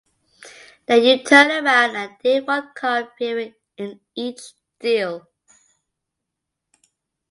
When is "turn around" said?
1.23-1.95